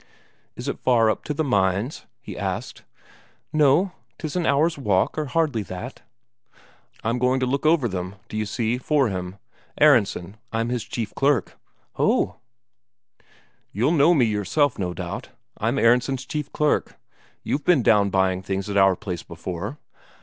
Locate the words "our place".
18.77-19.21